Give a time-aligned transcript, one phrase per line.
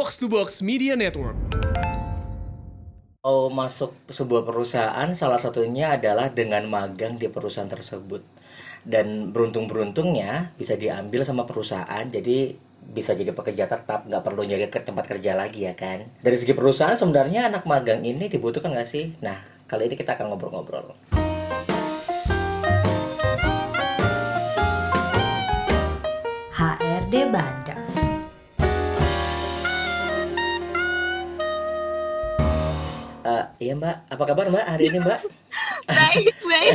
[0.00, 1.36] Box to Box Media Network.
[3.20, 8.24] Oh, masuk sebuah perusahaan salah satunya adalah dengan magang di perusahaan tersebut.
[8.80, 14.80] Dan beruntung-beruntungnya bisa diambil sama perusahaan, jadi bisa jadi pekerja tetap, nggak perlu nyari ke
[14.80, 16.08] tempat kerja lagi ya kan.
[16.24, 19.20] Dari segi perusahaan sebenarnya anak magang ini dibutuhkan nggak sih?
[19.20, 19.36] Nah,
[19.68, 20.96] kali ini kita akan ngobrol-ngobrol.
[26.56, 27.79] HRD Bandung.
[33.20, 35.20] Eh, iya mbak, apa kabar mbak hari ini mbak?
[35.90, 36.72] baik baik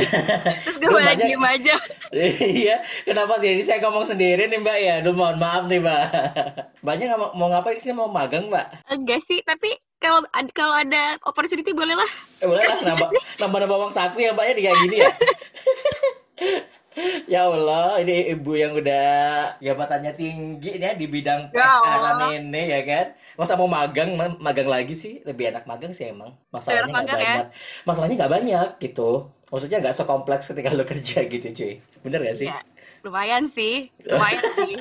[0.62, 1.74] terus gue malah banyak- diem aja
[2.46, 3.50] Iya, kenapa sih?
[3.50, 4.94] Ini saya ngomong sendiri nih mbak ya.
[5.00, 6.02] Aduh mohon maaf nih mbak.
[6.84, 7.90] Mbaknya nggak mau, mau ngapain sih?
[7.90, 8.62] Mau magang mbak?
[8.86, 10.22] enggak sih tapi kalau
[10.52, 13.08] kalau ada opportunity boleh lah Eh, boleh lah nambah
[13.42, 15.10] nambah nambah uang saku ya mbaknya di kayak gini ya.
[17.32, 19.06] ya Allah, ini ibu yang udah
[19.60, 22.28] jabatannya tinggi nih ya di bidang Ya HR Allah.
[22.32, 23.06] ini ya kan.
[23.36, 25.20] Masa mau magang, ma- magang lagi sih?
[25.22, 26.32] Lebih enak magang sih emang.
[26.48, 27.14] Masalahnya nggak ya?
[27.14, 27.46] banyak.
[27.84, 29.10] Masalahnya nggak banyak gitu.
[29.46, 31.72] Maksudnya nggak sekompleks ketika lo kerja gitu cuy.
[32.02, 32.48] Bener gak sih?
[32.48, 32.58] ya
[33.06, 34.74] lumayan sih lumayan sih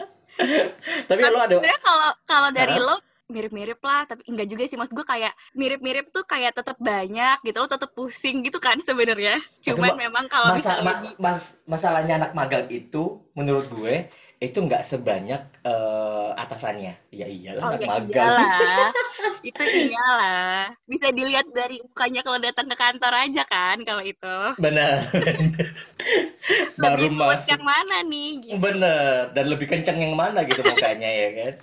[1.09, 4.78] Tapi lo ada sebenarnya kalau kalau dari lo mirip-mirip lah tapi enggak juga sih.
[4.78, 9.42] Maksud gue kayak mirip-mirip tuh kayak tetap banyak gitu lo tetap pusing gitu kan sebenarnya.
[9.66, 13.96] Cuman Ma- memang kalau masa misalnya ma- mas masalahnya anak magang itu menurut gue
[14.44, 18.91] itu nggak sebanyak eh, atasannya ya iyalah Oh anak ya magang iyalah,
[19.47, 20.75] itu iyalah.
[20.86, 24.38] Bisa dilihat dari mukanya kalau datang ke kantor aja kan kalau itu.
[24.59, 25.03] benar
[26.83, 28.30] baru masuk yang mana nih?
[28.44, 28.58] Gitu.
[28.59, 31.53] bener dan lebih kenceng yang mana gitu mukanya ya kan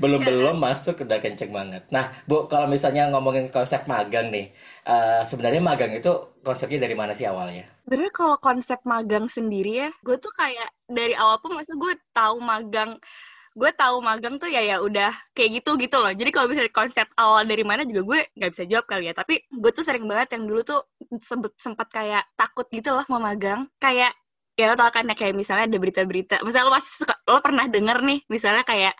[0.00, 4.50] belum belum masuk udah kenceng banget nah bu kalau misalnya ngomongin konsep magang nih
[4.86, 7.68] eh, sebenarnya magang itu konsepnya dari mana sih awalnya?
[7.84, 12.36] Sebenarnya kalau konsep magang sendiri ya, gue tuh kayak dari awal pun masa gue tahu
[12.40, 12.96] magang
[13.50, 16.14] gue tahu magang tuh ya ya udah kayak gitu gitu loh.
[16.14, 19.14] Jadi kalau misalnya konsep awal dari mana juga gue nggak bisa jawab kali ya.
[19.14, 20.80] Tapi gue tuh sering banget yang dulu tuh
[21.18, 23.66] sempet sempat kayak takut gitu loh mau magang.
[23.82, 24.14] Kayak
[24.54, 26.36] ya lo tau kan ya kayak misalnya ada berita-berita.
[26.46, 28.94] Misalnya lo pasti suka, lo pernah denger nih misalnya kayak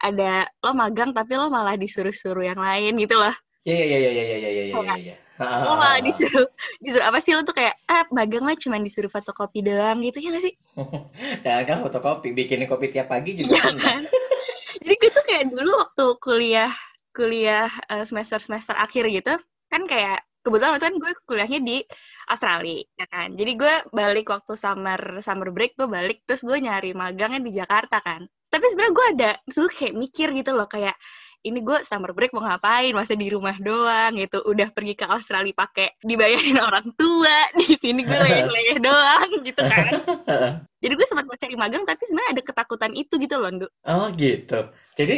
[0.00, 4.24] ada lo magang tapi lo malah disuruh-suruh yang lain gitu loh Iya iya iya iya
[4.24, 4.94] iya iya iya.
[5.14, 5.16] ya.
[5.40, 6.48] Lo malah disuruh
[6.80, 10.32] disuruh apa sih lo tuh kayak ah magang mah cuma disuruh fotokopi doang gitu ya
[10.32, 10.54] gak sih?
[11.44, 14.02] Jangan kan fotokopi, bikinin kopi tiap pagi juga ya, kan.
[14.80, 16.72] Jadi gue tuh kayak dulu waktu kuliah
[17.12, 19.34] kuliah eh, semester semester akhir gitu
[19.70, 21.76] kan kayak kebetulan waktu kan gue kuliahnya di
[22.30, 26.96] Australia ya kan jadi gue balik waktu summer summer break gue balik terus gue nyari
[26.96, 30.96] magangnya di Jakarta kan tapi sebenarnya gue ada terus gue kayak mikir gitu loh kayak
[31.40, 35.56] ini gue summer break mau ngapain masa di rumah doang gitu udah pergi ke Australia
[35.56, 39.92] pakai dibayarin orang tua di sini gue leyeh-leyeh doang gitu kan
[40.84, 43.68] jadi gue sempat mau cari magang tapi sebenarnya ada ketakutan itu gitu loh Ndu.
[43.84, 44.72] Oh gitu.
[44.96, 45.16] Jadi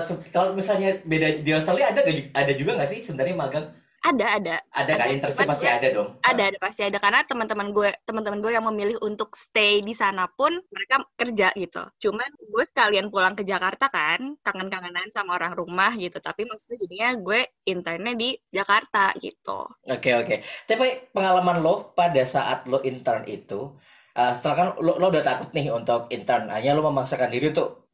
[0.00, 3.66] se- kalau misalnya beda di Australia ada ada juga nggak sih sebenarnya magang?
[4.04, 4.56] Ada ada.
[4.68, 6.08] Ada kan internship pasti gue- ada dong.
[6.20, 6.98] ada ada pasti ada.
[7.00, 11.82] Karena teman-teman gue teman-teman gue yang memilih untuk stay di sana pun mereka kerja gitu.
[11.98, 16.20] Cuman gue sekalian pulang ke Jakarta kan kangen-kangenan sama orang rumah gitu.
[16.20, 19.64] Tapi maksudnya jadinya gue internnya di Jakarta gitu.
[19.88, 20.44] Oke oke.
[20.68, 23.72] Tapi pengalaman lo pada saat lo intern itu,
[24.12, 27.88] eh, setelah kan lo, lo udah takut nih untuk intern, akhirnya lo memaksakan diri untuk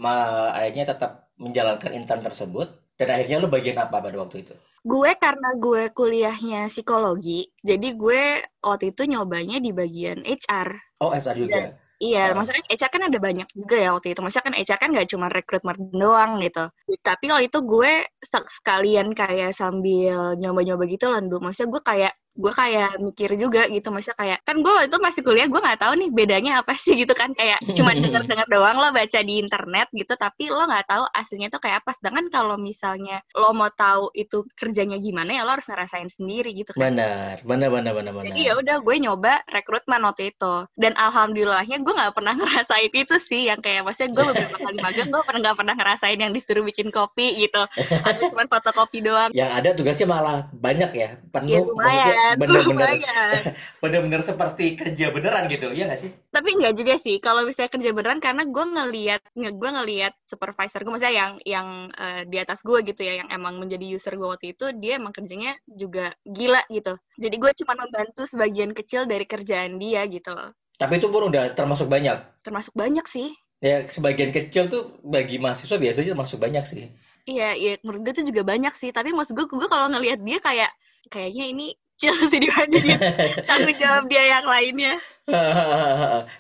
[0.51, 4.53] akhirnya tetap menjalankan intern tersebut, dan akhirnya lo bagian apa pada waktu itu?
[4.81, 8.23] Gue karena gue kuliahnya psikologi jadi gue
[8.65, 10.69] waktu itu nyobanya di bagian HR
[11.01, 11.57] Oh HR juga.
[12.01, 12.37] Iya, Ah.
[12.37, 14.21] maksudnya HR kan ada banyak juga ya waktu itu.
[14.25, 16.65] Maksudnya kan HR kan nggak cuma rekrutmen doang gitu.
[17.01, 17.93] Tapi kalau itu gue
[18.25, 21.21] sekalian kayak sambil nyoba-nyoba gitu loh.
[21.41, 23.91] Maksudnya gue kayak gue kayak mikir juga gitu.
[23.91, 27.13] Maksudnya kayak kan gue itu masih kuliah, gue nggak tahu nih bedanya apa sih gitu
[27.13, 27.35] kan.
[27.35, 31.61] Kayak cuma denger-denger doang lo baca di internet gitu, tapi lo nggak tahu aslinya tuh
[31.63, 31.91] kayak apa.
[31.97, 36.75] Sedangkan kalau misalnya lo mau tahu itu kerjanya gimana ya lo harus ngerasain sendiri gitu
[36.77, 36.93] kan.
[36.93, 38.27] Benar, benar, benar, benar, benar.
[38.33, 43.17] Jadi ya udah gue nyoba rekrutmen waktu itu dan alhamdulillahnya gue nggak pernah ngerasain itu
[43.19, 46.65] sih yang kayak maksudnya gue beberapa kali magang gue pernah nggak pernah ngerasain yang disuruh
[46.65, 47.63] bikin kopi gitu
[48.05, 49.31] atau cuma fotokopi doang.
[49.33, 53.43] Yang ada tugasnya malah banyak ya, Ya penuh, lumayan, benar-benar, lumayan.
[53.83, 56.13] benar-benar seperti kerja beneran gitu, ya nggak sih?
[56.31, 60.81] Tapi nggak juga sih kalau misalnya kerja beneran karena gue ngelihat nge- gue ngelihat supervisor
[60.87, 61.69] gue maksudnya yang yang
[61.99, 65.11] eh, di atas gue gitu ya yang emang menjadi user gue waktu itu dia emang
[65.11, 66.95] kerjanya juga gila gitu.
[67.19, 70.51] Jadi gue cuma membantu sebagian kecil dari kerjaan dia gitu loh.
[70.79, 72.17] Tapi itu pun udah termasuk banyak.
[72.47, 73.29] Termasuk banyak sih.
[73.61, 76.85] Ya sebagian kecil tuh bagi mahasiswa biasanya termasuk banyak sih.
[77.29, 78.91] Iya, iya menurut gue tuh juga banyak sih.
[78.97, 80.71] Tapi maksud gue, gue kalau ngelihat dia kayak
[81.13, 81.67] kayaknya ini
[82.01, 82.97] kecil sih dibandingin
[83.49, 84.97] tanggung jawab dia yang lainnya.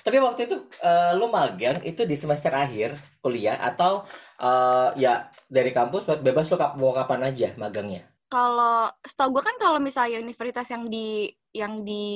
[0.08, 4.08] Tapi waktu itu uh, lo magang itu di semester akhir kuliah atau
[4.40, 8.08] uh, ya dari kampus bebas lo mau kapan aja magangnya?
[8.32, 12.06] Kalau setahu gue kan kalau misalnya universitas yang di yang di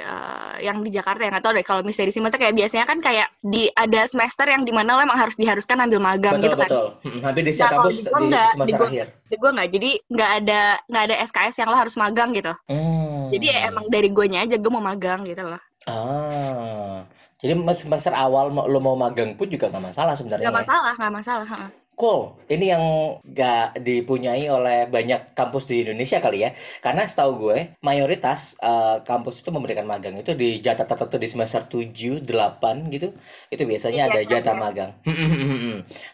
[0.00, 1.64] uh, yang di Jakarta ya nggak tahu deh.
[1.64, 5.00] Kalau misalnya di sini kayak biasanya kan kayak di ada semester yang di mana lo
[5.04, 6.68] emang harus diharuskan ambil magang betul, gitu kan.
[6.68, 6.86] betul.
[7.04, 9.06] Hmm, hampir di setiap nah, kampus di, di enggak, semester di gua, akhir.
[9.28, 9.68] di gue nggak.
[9.68, 12.52] Jadi nggak ada nggak ada SKS yang lo harus magang gitu.
[12.68, 13.28] Hmm.
[13.32, 15.62] jadi ya emang dari gue aja gue mau magang gitu loh.
[15.88, 17.04] Ah.
[17.42, 20.60] Jadi semester awal lo mau magang pun juga nggak masalah sebenarnya nggak ya?
[20.62, 21.46] masalah nggak masalah
[21.92, 22.34] Cool.
[22.48, 22.84] Ini yang
[23.20, 26.50] gak dipunyai oleh banyak kampus di Indonesia kali ya.
[26.80, 31.68] Karena setahu gue, mayoritas uh, kampus itu memberikan magang itu di jatah tertentu di semester
[31.68, 33.12] 7, 8 gitu.
[33.52, 34.60] Itu biasanya iya, ada jatah ya.
[34.60, 34.90] magang.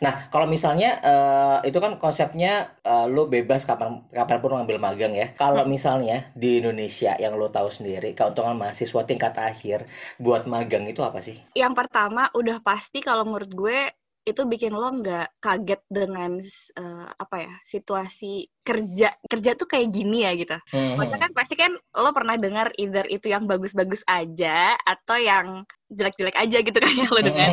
[0.04, 5.14] nah, kalau misalnya uh, itu kan konsepnya uh, lo bebas kapan kapan pun ngambil magang
[5.14, 5.30] ya.
[5.38, 5.70] Kalau hmm.
[5.70, 9.86] misalnya di Indonesia yang lo tahu sendiri, keuntungan mahasiswa tingkat akhir
[10.18, 11.38] buat magang itu apa sih?
[11.54, 13.78] Yang pertama udah pasti kalau menurut gue
[14.28, 16.36] itu bikin lo nggak kaget dengan
[16.76, 20.56] uh, apa ya situasi kerja kerja tuh kayak gini ya gitu.
[20.68, 21.00] Hmm.
[21.00, 26.36] Maksudnya kan pasti kan lo pernah dengar either itu yang bagus-bagus aja atau yang jelek-jelek
[26.36, 27.48] aja gitu kan ya lo dengar.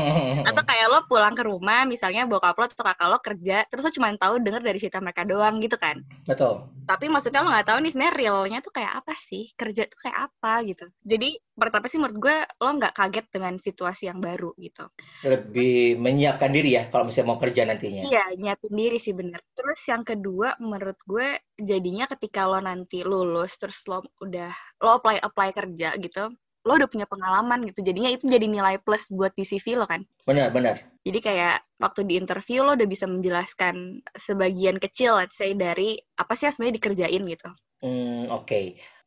[0.51, 3.91] atau kayak lo pulang ke rumah misalnya bokap lo atau kakak lo kerja terus lo
[3.95, 6.03] cuma tahu dengar dari cerita mereka doang gitu kan.
[6.27, 6.67] Betul.
[6.83, 10.17] Tapi maksudnya lo nggak tahu nih sebenarnya realnya tuh kayak apa sih kerja tuh kayak
[10.27, 10.85] apa gitu.
[11.07, 14.83] Jadi pertama sih menurut gue lo nggak kaget dengan situasi yang baru gitu.
[15.23, 18.03] Lebih menyiapkan diri ya kalau misalnya mau kerja nantinya.
[18.03, 19.39] Iya nyiapin diri sih bener.
[19.55, 24.49] Terus yang kedua menurut gue jadinya ketika lo nanti lulus terus lo udah
[24.81, 26.33] lo apply apply kerja gitu
[26.65, 27.85] lo udah punya pengalaman gitu.
[27.85, 30.01] Jadinya itu jadi nilai plus buat di CV lo kan?
[30.25, 30.81] Benar benar.
[31.05, 36.33] Jadi kayak waktu di interview lo udah bisa menjelaskan sebagian kecil let's say dari apa
[36.33, 37.49] sih yang sebenarnya dikerjain gitu.
[37.85, 38.49] Hmm oke.
[38.49, 38.65] Okay.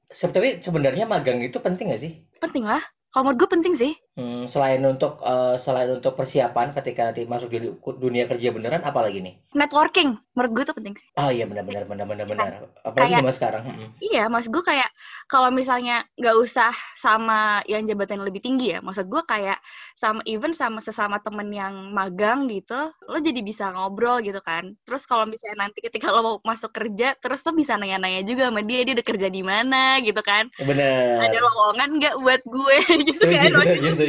[0.09, 2.25] tapi sebenarnya magang itu penting gak sih?
[2.41, 2.81] Penting lah.
[3.13, 3.93] Kalau menurut gue penting sih.
[4.19, 7.71] Hmm, selain untuk uh, selain untuk persiapan ketika nanti masuk di
[8.03, 9.39] dunia kerja beneran, apa lagi nih?
[9.55, 11.07] Networking, menurut gue tuh penting sih.
[11.15, 12.53] Oh iya benar-benar benar-benar benar.
[12.83, 13.63] Apalagi kayak, zaman sekarang.
[13.71, 13.95] Hmm.
[14.03, 14.91] Iya, mas gue kayak
[15.31, 19.63] kalau misalnya nggak usah sama yang jabatan lebih tinggi ya, maksud gue kayak
[19.95, 24.75] sama even sama sesama temen yang magang gitu, lo jadi bisa ngobrol gitu kan.
[24.83, 28.67] Terus kalau misalnya nanti ketika lo mau masuk kerja, terus lo bisa nanya-nanya juga sama
[28.67, 30.51] dia, dia udah kerja di mana gitu kan.
[30.59, 31.31] Benar.
[31.31, 32.77] Ada lowongan nggak buat gue?
[33.07, 33.63] gitu setuju, kan.
[33.63, 34.08] Setuju, setuju.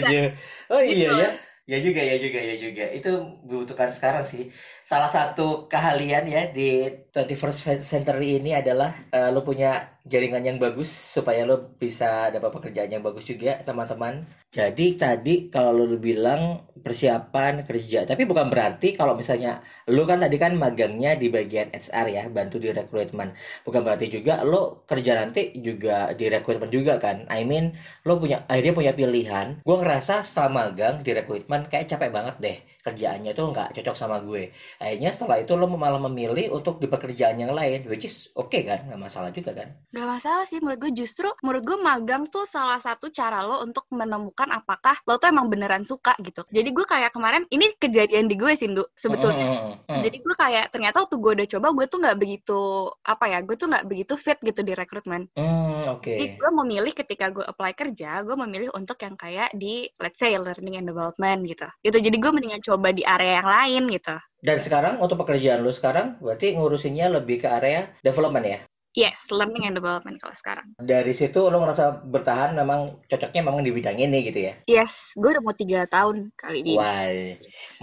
[0.73, 1.15] Oh iya gitu.
[1.23, 1.29] ya.
[1.69, 2.83] Ya juga, ya juga, ya juga.
[2.97, 3.09] Itu
[3.45, 4.49] dibutuhkan sekarang sih.
[4.89, 6.81] Salah satu keahlian ya di
[7.13, 12.89] 21st Century ini adalah uh, lo punya jaringan yang bagus supaya lo bisa dapat pekerjaan
[12.89, 14.25] yang bagus juga teman-teman.
[14.49, 19.61] Jadi tadi kalau lo bilang persiapan kerja, tapi bukan berarti kalau misalnya
[19.93, 23.37] lo kan tadi kan magangnya di bagian HR ya, bantu di rekrutmen.
[23.61, 27.29] Bukan berarti juga lo kerja nanti juga di rekrutmen juga kan.
[27.29, 27.77] I mean
[28.09, 29.61] lo punya akhirnya punya pilihan.
[29.61, 34.23] Gue ngerasa setelah magang di rekrutmen kayak capek banget deh kerjaannya tuh nggak cocok sama
[34.23, 34.55] gue.
[34.79, 38.63] Akhirnya setelah itu lo malah memilih untuk di pekerjaan yang lain, which is oke okay
[38.63, 39.75] kan, nggak masalah juga kan?
[39.91, 43.83] Gak masalah sih menurut gue justru menurut gue magang tuh salah satu cara lo untuk
[43.91, 46.47] menemukan apakah lo tuh emang beneran suka gitu.
[46.47, 49.45] Jadi gue kayak kemarin ini kejadian di gue sih sebetulnya.
[49.45, 50.01] Mm, mm, mm.
[50.07, 52.61] Jadi gue kayak ternyata waktu gue udah coba gue tuh nggak begitu
[53.03, 55.27] apa ya gue tuh nggak begitu fit gitu di rekrutmen.
[55.35, 56.15] Mm, Oke.
[56.15, 56.15] Okay.
[56.15, 60.31] Jadi gue memilih ketika gue apply kerja gue memilih untuk yang kayak di let's say
[60.39, 61.67] learning and development gitu.
[61.83, 64.15] Gitu jadi gue mendingan coba di area yang lain gitu.
[64.39, 68.59] Dan sekarang untuk pekerjaan lu sekarang berarti ngurusinnya lebih ke area development ya?
[68.97, 70.67] Yes, learning and development kalau sekarang.
[70.81, 74.53] Dari situ lo ngerasa bertahan memang cocoknya memang di bidang ini gitu ya?
[74.65, 76.73] Yes, gue udah mau tiga tahun kali ini.
[76.73, 77.05] Wah,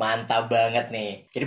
[0.03, 1.31] mantap banget nih.
[1.31, 1.47] Jadi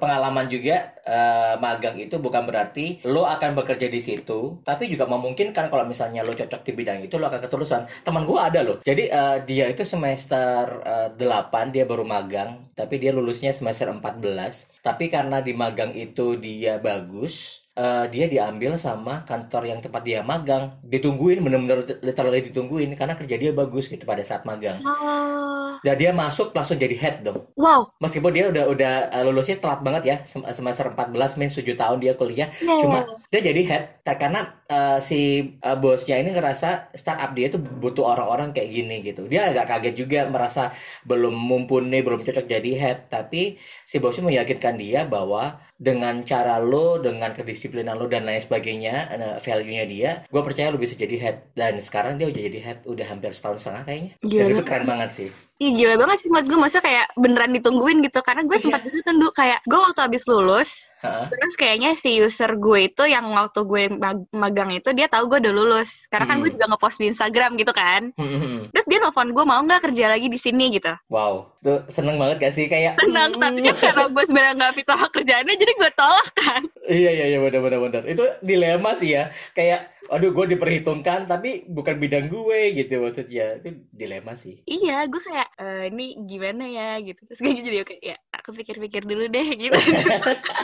[0.00, 5.68] pengalaman juga uh, magang itu bukan berarti lo akan bekerja di situ, tapi juga memungkinkan
[5.68, 7.84] kalau misalnya lo cocok di bidang itu lo akan keterusan.
[8.08, 8.80] Teman gue ada loh.
[8.80, 13.92] Jadi uh, dia itu semester uh, eh, 8 dia baru magang, tapi dia lulusnya semester
[13.92, 14.80] 14.
[14.80, 20.20] Tapi karena di magang itu dia bagus, uh, dia diambil sama kantor yang tempat dia
[20.22, 20.78] magang.
[20.82, 24.78] Ditungguin bener-bener literally ditungguin karena kerja dia bagus gitu pada saat magang.
[24.84, 25.76] Oh.
[25.84, 27.44] dan dia masuk langsung jadi head dong.
[27.60, 27.92] Wow.
[28.00, 32.16] Meskipun dia udah udah uh, lulusnya telat banget ya semester 14 min 7 tahun dia
[32.16, 32.48] kuliah.
[32.64, 32.80] Yeah.
[32.80, 33.84] cuma dia jadi head
[34.16, 39.26] karena uh, si uh, bosnya ini ngerasa startup dia tuh butuh orang-orang kayak gini gitu.
[39.28, 40.72] Dia agak kaget juga merasa
[41.04, 42.98] belum mumpuni belum cocok jadi head.
[43.12, 48.94] Tapi si bosnya meyakinkan dia bahwa dengan cara lo dengan kedisiplinan lo dan lain sebagainya
[49.12, 51.36] uh, value-nya dia gue percaya lo bisa jadi head.
[51.52, 54.12] Dan sekarang dia udah jadi head udah hampir setahun setengah kayaknya.
[54.24, 55.28] Gila dan itu keren banget sih.
[55.54, 58.18] Iya gila banget sih buat gue masa kayak beneran ditungguin gitu.
[58.24, 58.94] Karena gue sempat yeah.
[58.94, 61.28] gitu tuh kayak gue waktu habis lulus ha?
[61.28, 65.42] terus kayaknya si user gue itu yang waktu gue mag magang itu dia tahu gue
[65.42, 66.06] udah lulus.
[66.06, 66.54] Karena kan gue Hmm.
[66.54, 68.14] juga ngepost di Instagram gitu kan.
[68.14, 70.70] Hmm, terus dia nelfon gue mau nggak kerja lagi di sini?
[70.70, 70.94] gitu.
[71.10, 72.66] Wow, tuh seneng banget gak sih?
[72.66, 76.28] Kayak tenang hmm, tapi kan karena gue sebenarnya nggak fit sama kerjaannya jadi gue tolak
[76.32, 76.62] kan.
[76.84, 78.02] Iya iya iya benar benar benar.
[78.04, 79.26] Itu dilema sih ya.
[79.50, 83.58] Kayak aduh gue diperhitungkan tapi bukan bidang gue gitu maksudnya.
[83.58, 84.62] Itu dilema sih.
[84.64, 87.00] iya gue kayak "Eh, ini gimana ya?
[87.00, 87.18] gitu.
[87.24, 89.74] Terus gue jadi oke ya aku pikir-pikir dulu deh gitu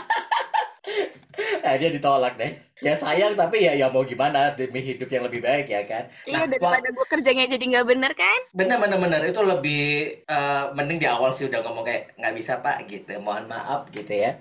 [1.61, 2.53] Nah, dia ditolak deh.
[2.81, 6.09] Ya sayang tapi ya ya mau gimana demi hidup yang lebih baik ya kan.
[6.25, 9.85] iya Nah, daripada gue kerjanya jadi nggak bener kan bener bener bener itu lebih
[10.25, 13.21] eh, mending di awal sih udah ngomong kayak nggak bisa pak gitu.
[13.21, 14.41] Mohon maaf gitu ya.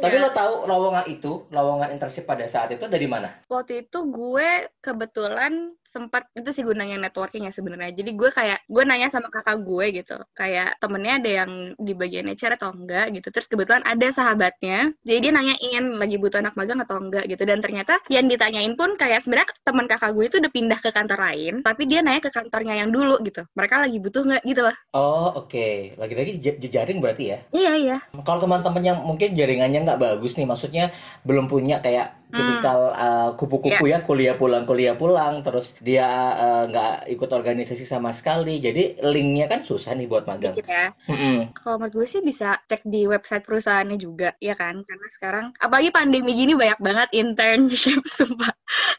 [0.00, 3.28] Tapi lo tahu lowongan itu, lowongan internship pada saat itu dari mana?
[3.54, 8.82] waktu itu gue kebetulan sempat itu sih gunanya networking ya sebenarnya jadi gue kayak gue
[8.82, 13.28] nanya sama kakak gue gitu kayak temennya ada yang di bagian HR atau enggak gitu
[13.30, 17.42] terus kebetulan ada sahabatnya jadi dia nanyain lagi butuh anak magang atau enggak gitu.
[17.44, 21.18] Dan ternyata yang ditanyain pun kayak sebenarnya teman kakak gue itu udah pindah ke kantor
[21.20, 23.42] lain tapi dia nanya ke kantornya yang dulu gitu.
[23.54, 24.76] Mereka lagi butuh nggak gitu loh.
[24.94, 27.38] Oh oke, lagi-lagi je- jejaring berarti ya.
[27.50, 27.96] iya iya.
[28.22, 30.84] Kalau teman-teman yang mungkin jaringannya nggak bagus nih, maksudnya
[31.26, 37.06] belum punya kayak tipikal uh, kupu-kupu ya kuliah pulang kuliah pulang, terus dia uh, nggak
[37.14, 40.50] ikut organisasi sama sekali, jadi linknya kan susah nih buat magang.
[40.54, 41.54] dikit ya Mm-mm.
[41.54, 44.82] Kalau menurut gue sih bisa cek di website perusahaannya juga, ya kan?
[44.82, 48.54] Karena sekarang, apalagi pandemi gini banyak banget internship, sumpah.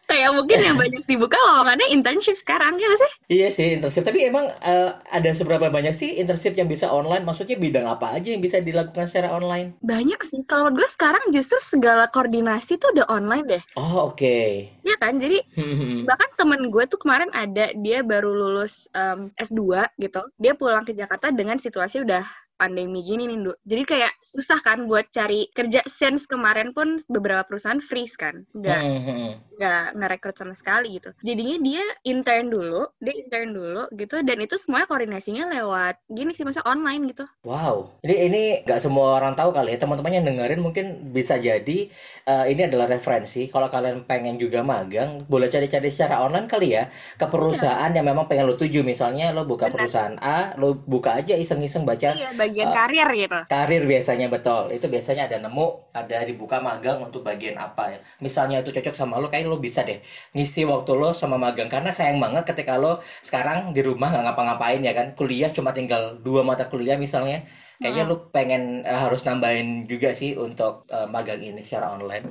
[0.10, 3.12] Kayak mungkin yang banyak dibuka lowongannya internship sekarang, ya sih?
[3.31, 7.24] Iya sih internship, tapi emang uh, ada seberapa banyak sih internship yang bisa online?
[7.24, 9.77] Maksudnya bidang apa aja yang bisa dilakukan secara online?
[9.79, 10.41] Banyak sih.
[10.43, 13.63] Kalau gue sekarang justru segala koordinasi tuh udah online deh.
[13.79, 14.38] Oh oke.
[14.84, 15.17] Ya kan?
[15.22, 16.03] Jadi Hmm.
[16.03, 20.22] bahkan temen gue tuh kemarin ada, dia baru lulus em, S2 gitu.
[20.36, 22.24] Dia pulang ke Jakarta dengan situasi udah
[22.55, 23.53] pandemi gini nih.
[23.63, 25.83] Jadi kayak susah kan buat cari kerja.
[25.85, 28.43] Sense kemarin pun beberapa perusahaan freeze kan.
[28.55, 29.31] Nggak, Hmm.
[29.55, 31.12] nggak ngerekrut sama sekali gitu.
[31.24, 36.43] Jadinya dia intern dulu, dia intern dulu gitu, dan itu semuanya koordinasinya lewat gini sih,
[36.43, 37.24] masa online gitu.
[37.43, 41.88] Wow, ini ini nggak semua orang tahu kali ya teman-teman yang dengerin mungkin bisa jadi
[42.25, 43.47] eh, ini adalah referensi.
[43.47, 48.25] Kalau kalian pengen juga magang, boleh cari-cari secara online kali ya ke perusahaan yang memang
[48.25, 48.81] pengen lo tuju.
[48.81, 49.74] Misalnya lo buka Benar.
[49.77, 53.39] perusahaan A, lo buka aja iseng-iseng baca Iya, bagian eh, karir gitu.
[53.49, 54.69] karir biasanya betul.
[54.69, 57.99] Itu biasanya ada nemu, ada dibuka magang untuk bagian apa ya.
[58.21, 59.99] Misalnya itu cocok sama lo, kayak lo bisa deh
[60.37, 61.67] ngisi waktu lo sama magang.
[61.67, 65.17] Karena sayang banget ketika lo sekarang di rumah nggak ngapa-ngapain ya kan.
[65.17, 67.43] Kuliah cuma tinggal dua mata kuliah misalnya.
[67.75, 72.23] Kayaknya lo pengen eh, harus nambahin juga sih untuk eh, magang ini secara online.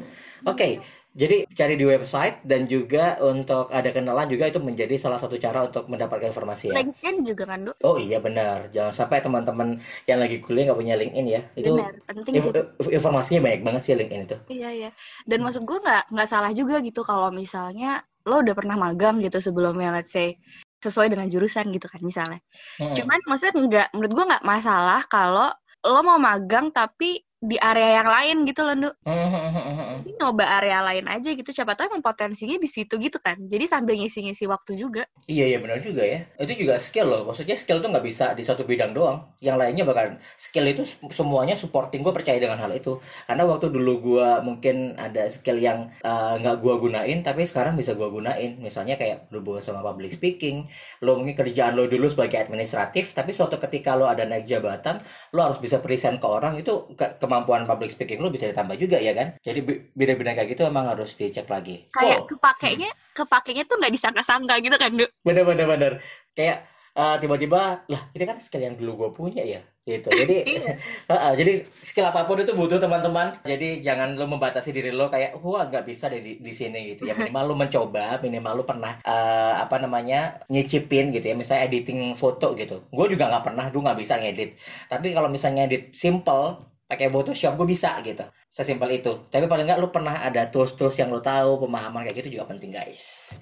[0.44, 0.80] Oke,
[1.14, 5.62] jadi cari di website dan juga untuk ada kenalan juga itu menjadi salah satu cara
[5.62, 6.82] untuk mendapatkan informasi ya.
[6.82, 7.78] LinkedIn juga kan, Duk?
[7.86, 9.78] Oh iya benar, jangan sampai teman-teman
[10.10, 11.42] yang lagi kuliah nggak punya LinkedIn ya.
[11.54, 12.62] Itu Benar, penting inf- sih itu.
[12.98, 14.36] informasinya banyak banget sih LinkedIn itu.
[14.58, 14.90] Iya, iya.
[15.22, 19.38] Dan maksud gue nggak nggak salah juga gitu kalau misalnya lo udah pernah magang gitu
[19.38, 20.34] sebelumnya, let's say
[20.82, 22.42] sesuai dengan jurusan gitu kan misalnya.
[22.82, 22.90] Hmm.
[22.90, 25.54] Cuman maksudnya nggak, menurut gue nggak masalah kalau
[25.84, 28.94] lo mau magang tapi di area yang lain gitu loh, Nduk.
[29.04, 29.98] Hmm, hmm, hmm, hmm, hmm.
[30.04, 33.36] Jadi nyoba area lain aja gitu, siapa tahu emang potensinya di situ gitu kan.
[33.36, 35.04] Jadi sambil ngisi-ngisi waktu juga.
[35.28, 36.24] Iya iya benar juga ya.
[36.40, 37.22] Itu juga skill loh.
[37.28, 39.28] Maksudnya skill tuh nggak bisa di satu bidang doang.
[39.44, 40.82] Yang lainnya bahkan skill itu
[41.12, 42.00] semuanya supporting.
[42.00, 42.96] Gue percaya dengan hal itu.
[43.28, 47.92] Karena waktu dulu gue mungkin ada skill yang uh, nggak gue gunain, tapi sekarang bisa
[47.92, 48.56] gue gunain.
[48.56, 50.64] Misalnya kayak berhubungan sama public speaking.
[51.04, 55.04] Lo mungkin kerjaan lo dulu sebagai administratif, tapi suatu ketika lo ada naik jabatan,
[55.36, 58.96] lo harus bisa present ke orang itu ke- kemampuan public speaking lo bisa ditambah juga
[58.96, 59.34] ya kan.
[59.42, 59.58] Jadi
[59.90, 61.90] beda-beda kayak gitu emang harus dicek lagi.
[61.90, 62.38] Kayak Cool.
[62.38, 65.10] kepakainya, kepakainya tuh nggak disangka-sangka gitu kan, Nduk.
[65.20, 65.92] bener-bener bener
[66.30, 66.62] kayak
[66.92, 70.36] eh, tiba-tiba lah ini kan skill yang dulu gue punya ya gitu jadi.
[71.12, 75.36] Heeh, jadi skill apa pun itu butuh teman-teman jadi jangan lo membatasi diri lo kayak
[75.42, 78.96] wah nggak bisa deh di, di sini gitu ya minimal lo mencoba minimal lo pernah
[79.02, 83.84] eh, apa namanya nyicipin gitu ya misalnya editing foto gitu gue juga nggak pernah dulu
[83.84, 84.56] nggak bisa ngedit
[84.88, 88.24] tapi kalau misalnya edit simple pakai Photoshop gue bisa gitu.
[88.48, 89.28] Sesimpel itu.
[89.32, 92.70] Tapi paling nggak lo pernah ada tools-tools yang lo tahu pemahaman kayak gitu juga penting
[92.72, 93.38] guys.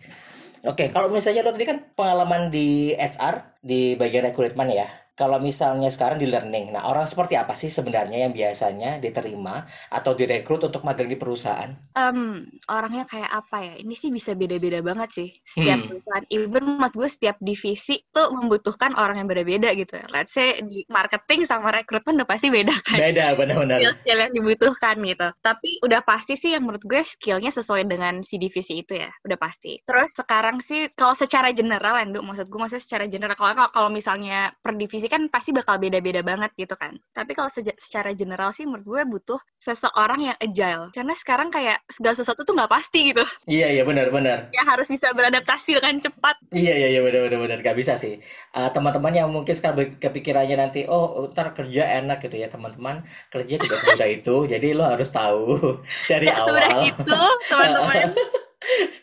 [0.63, 4.87] Oke, kalau misalnya lo tadi kan pengalaman di HR di bagian rekrutmen ya.
[5.21, 9.55] Kalau misalnya sekarang di learning, nah orang seperti apa sih sebenarnya yang biasanya diterima
[9.97, 11.71] atau direkrut untuk magang di perusahaan?
[11.93, 13.75] Em, orangnya kayak apa ya?
[13.85, 15.29] Ini sih bisa beda-beda banget sih.
[15.45, 15.93] Setiap Hmm.
[15.93, 20.01] perusahaan, even mas gue setiap divisi tuh membutuhkan orang yang beda-beda gitu.
[20.09, 22.97] Let's say di marketing sama rekrutmen udah pasti beda kan.
[22.97, 23.77] Beda benar-benar.
[23.77, 25.29] Skill-skill yang dibutuhkan gitu.
[25.45, 29.13] Tapi udah pasti sih yang menurut gue skillnya sesuai dengan si divisi itu ya.
[29.29, 29.77] Udah pasti.
[29.85, 33.37] Terus sekarang sih kalau secara general Nduk, maksud gue maksudnya secara general.
[33.37, 36.95] Kalau kalau misalnya per divisi kondisi kan pasti bakal beda-beda banget gitu kan.
[37.11, 40.95] Tapi kalau secara general sih menurut gue butuh seseorang yang agile.
[40.95, 43.27] Karena sekarang kayak segala sesuatu tuh nggak pasti gitu.
[43.51, 44.55] Iya iya benar-benar.
[44.55, 46.39] Ya harus bisa beradaptasi dengan cepat.
[46.55, 48.23] Iya iya iya benar-benar benar gak bisa sih.
[48.55, 53.59] Uh, teman-teman yang mungkin sekarang kepikirannya nanti oh ntar kerja enak gitu ya teman-teman kerja
[53.59, 54.47] tidak semudah itu.
[54.47, 55.59] Jadi lo harus tahu
[56.11, 56.87] dari ya, awal.
[56.87, 58.07] itu teman-teman.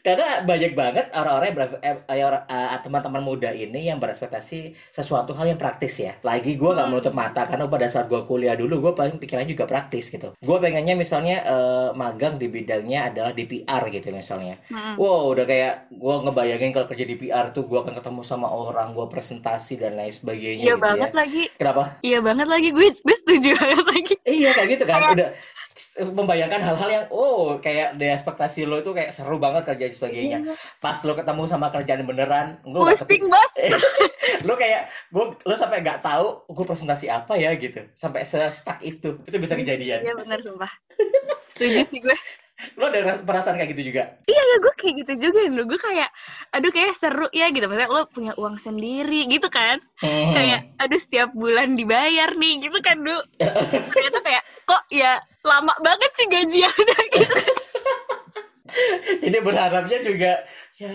[0.06, 1.70] Karena banyak banget orang-orang yang
[2.08, 6.16] eh, uh, teman-teman muda ini yang berespektasi sesuatu hal yang praktis ya.
[6.24, 6.92] Lagi gue gak hmm.
[6.92, 10.34] menutup mata karena pada saat gue kuliah dulu gue paling pikirannya juga praktis gitu.
[10.40, 14.58] Gue pengennya misalnya uh, magang di bidangnya adalah di PR gitu misalnya.
[14.72, 14.96] Hmm.
[14.96, 18.96] Wow udah kayak gue ngebayangin kalau kerja di PR tuh gue akan ketemu sama orang,
[18.96, 20.64] gue presentasi dan lain sebagainya.
[20.64, 21.18] Iya gitu banget ya.
[21.18, 21.44] lagi.
[21.60, 21.84] Kenapa?
[22.02, 24.16] Iya banget lagi gue gue setuju banget lagi.
[24.24, 25.02] Iya kayak gitu kan.
[25.14, 25.30] Udah
[26.00, 30.40] membayangkan hal-hal yang oh kayak di ekspektasi lo itu kayak seru banget kerja dan sebagainya.
[30.44, 30.54] Iya.
[30.80, 33.52] Pas lo ketemu sama kerjaan beneran, lo Pusting bos.
[34.48, 37.86] lo kayak gue lo sampai nggak tahu gue presentasi apa ya gitu.
[37.96, 39.24] Sampai se-stuck itu.
[39.24, 40.04] Itu bisa kejadian.
[40.04, 40.72] Iya benar sumpah.
[41.52, 42.18] Setuju sih gue.
[42.76, 44.20] Lo ada perasaan kayak gitu juga?
[44.28, 46.10] Iya ya gue kayak gitu juga lo gue kayak
[46.52, 50.34] aduh kayak seru ya gitu maksudnya lo punya uang sendiri gitu kan hmm.
[50.36, 53.16] kayak aduh setiap bulan dibayar nih gitu kan lu
[53.94, 57.38] ternyata kayak kok ya lama banget sih gajiannya gitu.
[59.26, 60.46] Jadi berharapnya juga
[60.78, 60.94] ya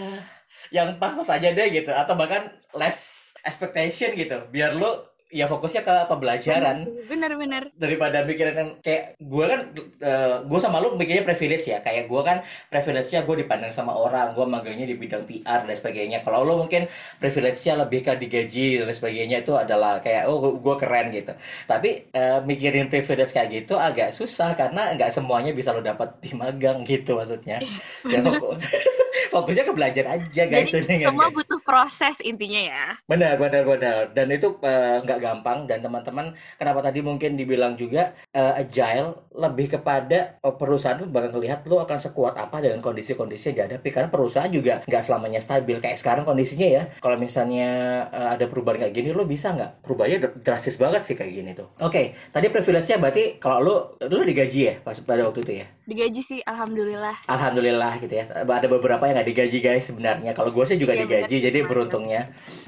[0.70, 1.90] yang pas-pas aja deh gitu.
[1.90, 4.46] Atau bahkan less expectation gitu.
[4.54, 6.86] Biar lo ya fokusnya ke pembelajaran.
[7.10, 11.82] Bener-bener daripada mikirin kayak gue kan uh, eh, gue sama lu mikirnya privilege ya.
[11.82, 12.38] Kayak gue kan
[12.70, 16.22] privilege-nya gue dipandang sama orang gue magangnya di bidang PR dan sebagainya.
[16.22, 16.86] Kalau lu mungkin
[17.18, 21.34] privilege-nya lebih ke digaji dan sebagainya itu adalah kayak oh gue keren gitu.
[21.66, 26.30] Tapi uh, mikirin privilege kayak gitu agak susah karena nggak semuanya bisa lo dapat di
[26.38, 27.58] magang gitu maksudnya.
[28.06, 28.54] Ya fokus
[29.34, 30.70] fokusnya ke belajar aja guys.
[30.70, 31.34] Jadi, semua guys.
[31.34, 32.84] butuh proses intinya ya.
[33.10, 33.98] Benar benar benar.
[34.14, 35.64] Dan itu uh, nggak gampang.
[35.64, 41.40] Dan teman-teman kenapa tadi mungkin dibilang juga uh, agile lebih kepada uh, perusahaan tuh bakal
[41.40, 43.88] ngelihat lo akan sekuat apa dengan kondisi-kondisi yang dihadapi.
[43.88, 45.80] Karena perusahaan juga nggak selamanya stabil.
[45.80, 47.70] Kayak sekarang kondisinya ya kalau misalnya
[48.12, 49.80] uh, ada perubahan kayak gini lo bisa nggak?
[49.80, 51.72] Perubahannya drastis banget sih kayak gini tuh.
[51.80, 55.66] Oke okay, tadi privilege-nya berarti kalau lo lo digaji ya pas pada waktu itu ya?
[55.84, 57.16] Digaji sih alhamdulillah.
[57.28, 58.24] Alhamdulillah gitu ya.
[58.44, 60.32] Ada beberapa yang nggak digaji guys sebenarnya.
[60.36, 61.46] Kalau gue sih juga iya, digaji bener.
[61.48, 62.22] jadi beruntungnya.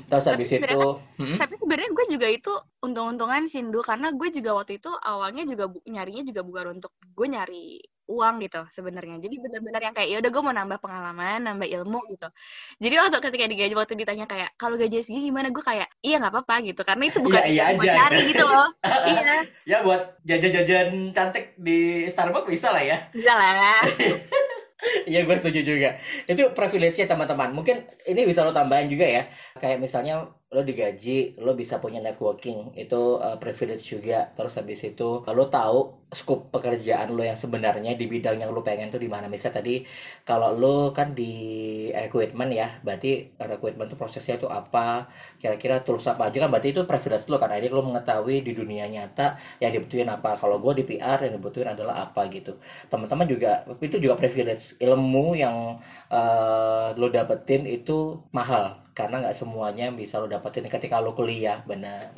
[0.07, 0.81] Terus habis itu
[1.19, 1.37] hmm?
[1.41, 2.53] tapi sebenarnya gue juga itu
[2.85, 7.27] untung-untungan Sindu karena gue juga waktu itu awalnya juga bu nyarinya juga bukan untuk gue
[7.27, 9.19] nyari uang gitu sebenarnya.
[9.19, 12.29] Jadi benar-benar yang kayak ya udah gue mau nambah pengalaman nambah ilmu gitu.
[12.79, 15.51] Jadi waktu ketika digaji waktu ditanya kayak kalau gaji segini gimana?
[15.51, 16.83] Gue kayak iya nggak apa-apa gitu.
[16.87, 17.93] Karena itu bukan iya, iya aja.
[18.07, 18.69] cari gitu loh.
[19.07, 19.35] Iya.
[19.67, 22.99] Ya buat jajan-jajan cantik di Starbucks bisa lah ya.
[23.11, 23.83] Bisa lah.
[25.09, 25.97] Iya gue setuju juga.
[26.29, 27.51] Itu privilege-nya teman-teman.
[27.57, 29.23] Mungkin ini bisa lo tambahin juga ya.
[29.57, 34.33] Kayak misalnya lo digaji, lo bisa punya networking, itu uh, privilege juga.
[34.33, 38.89] Terus habis itu lo tahu scope pekerjaan lo yang sebenarnya di bidang yang lo pengen
[38.89, 39.29] tuh di mana.
[39.29, 39.85] Misalnya tadi
[40.25, 41.35] kalau lo kan di
[41.93, 46.89] recruitment ya, berarti recruitment tuh prosesnya tuh apa, kira-kira tools apa aja kan berarti itu
[46.89, 47.53] privilege lo kan.
[47.53, 50.41] Jadi lo mengetahui di dunia nyata yang dibutuhin apa.
[50.41, 52.57] Kalau gue di PR yang dibutuhin adalah apa gitu.
[52.89, 55.77] Teman-teman juga itu juga privilege ilmu yang
[56.09, 62.17] uh, lo dapetin itu mahal karena nggak semuanya bisa lo dapetin ketika lo kuliah benar.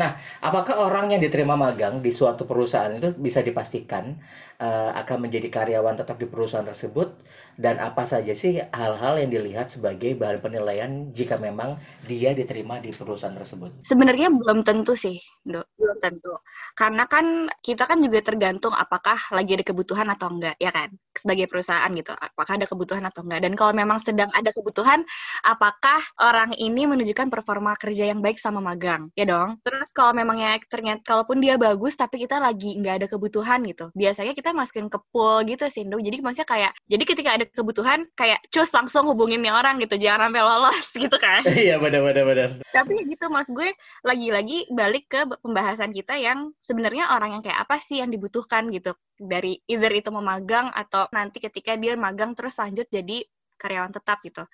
[0.00, 4.16] Nah apakah orang yang diterima magang di suatu perusahaan itu bisa dipastikan
[4.58, 7.14] uh, akan menjadi karyawan tetap di perusahaan tersebut
[7.54, 12.90] dan apa saja sih hal-hal yang dilihat sebagai bahan penilaian jika memang dia diterima di
[12.90, 13.86] perusahaan tersebut?
[13.86, 15.62] Sebenarnya belum tentu sih, Dok.
[15.78, 16.34] Belum tentu.
[16.74, 20.90] Karena kan kita kan juga tergantung apakah lagi ada kebutuhan atau enggak, ya kan?
[21.14, 23.46] Sebagai perusahaan gitu, apakah ada kebutuhan atau enggak.
[23.46, 25.06] Dan kalau memang sedang ada kebutuhan,
[25.46, 29.62] apakah orang ini menunjukkan performa kerja yang baik sama magang, ya dong?
[29.62, 34.34] Terus kalau memangnya ternyata kalaupun dia bagus tapi kita lagi nggak ada kebutuhan gitu, biasanya
[34.34, 36.02] kita masukin ke pool gitu sih, Dok.
[36.02, 40.28] Jadi maksudnya kayak jadi ketika ada kebutuhan kayak cus langsung hubungin nih orang gitu jangan
[40.28, 41.40] sampai lolos gitu kan.
[41.46, 42.48] Iya benar benar benar.
[42.74, 43.72] Tapi gitu mas gue
[44.04, 48.92] lagi-lagi balik ke pembahasan kita yang sebenarnya orang yang kayak apa sih yang dibutuhkan gitu.
[49.14, 53.22] Dari either itu memagang atau nanti ketika dia magang terus lanjut jadi
[53.56, 54.44] karyawan tetap gitu.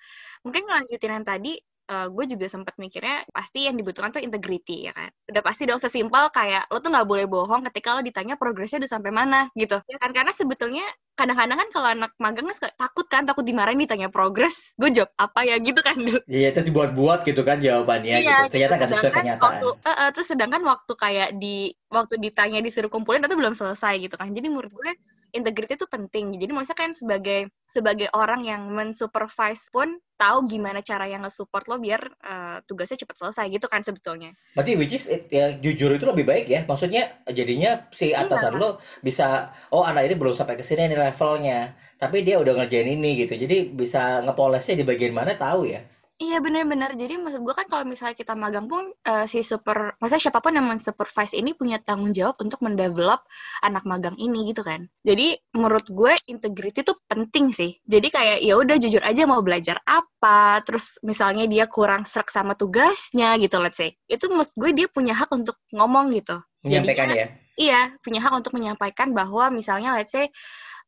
[0.45, 1.57] Mungkin ngelanjutin yang tadi
[1.89, 5.09] uh, gue juga sempat mikirnya pasti yang dibutuhkan tuh integrity ya kan?
[5.31, 8.91] Udah pasti dong sesimpel kayak lo tuh nggak boleh bohong ketika lo ditanya progresnya udah
[8.91, 9.79] sampai mana gitu.
[9.89, 10.11] Ya kan?
[10.13, 10.85] Karena sebetulnya
[11.21, 15.45] kadang-kadang kan kalau anak magang kan takut kan takut dimarahin ditanya progres gue jawab apa
[15.45, 19.45] ya gitu kan iya itu dibuat-buat gitu kan jawabannya iya, gitu ternyata nggak sesuai kenyataan
[19.45, 24.01] waktu, uh, uh, terus sedangkan waktu kayak di waktu ditanya disuruh kumpulin itu belum selesai
[24.01, 24.91] gitu kan jadi menurut gue
[25.37, 31.09] integrity itu penting jadi maksudnya kan sebagai sebagai orang yang mensupervise pun tahu gimana cara
[31.09, 34.37] yang nge-support lo biar uh, tugasnya cepat selesai gitu kan sebetulnya.
[34.53, 36.61] Berarti which is it, ya jujur itu lebih baik ya.
[36.69, 38.21] Maksudnya jadinya si iya.
[38.21, 38.61] atasan iya.
[38.61, 38.69] lo
[39.01, 43.27] bisa oh anak ini belum sampai ke sini nih levelnya, tapi dia udah ngerjain ini
[43.27, 43.35] gitu.
[43.35, 45.83] Jadi bisa ngepolesnya di bagian mana tahu ya.
[46.21, 46.93] Iya benar-benar.
[46.93, 50.53] Jadi maksud gue kan kalau misalnya kita magang pun uh, si super, maksudnya siapa pun
[50.53, 53.25] yang men-supervise ini punya tanggung jawab untuk mendevelop
[53.65, 54.85] anak magang ini gitu kan.
[55.01, 57.73] Jadi menurut gue integrity itu penting sih.
[57.89, 62.53] Jadi kayak ya udah jujur aja mau belajar apa, terus misalnya dia kurang serak sama
[62.53, 63.97] tugasnya gitu let's say.
[64.05, 66.37] Itu maksud gue dia punya hak untuk ngomong gitu.
[66.61, 67.27] Menyampaikan Jadinya, ya.
[67.57, 70.29] Iya, punya hak untuk menyampaikan bahwa misalnya let's say